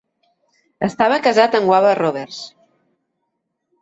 Estava 0.87 1.19
casat 1.27 1.57
amb 1.59 1.71
Wava 1.73 1.93
Roberts. 2.03 2.41